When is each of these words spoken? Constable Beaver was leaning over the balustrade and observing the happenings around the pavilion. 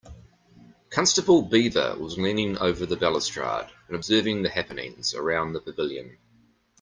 Constable 0.89 1.43
Beaver 1.43 1.95
was 1.95 2.17
leaning 2.17 2.57
over 2.57 2.87
the 2.87 2.95
balustrade 2.95 3.69
and 3.87 3.95
observing 3.95 4.41
the 4.41 4.49
happenings 4.49 5.13
around 5.13 5.53
the 5.53 5.61
pavilion. 5.61 6.17